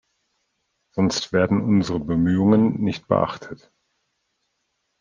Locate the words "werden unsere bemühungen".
1.31-2.81